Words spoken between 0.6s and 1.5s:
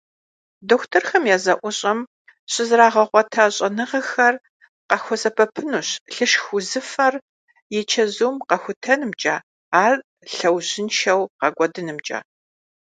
Дохутырхэм а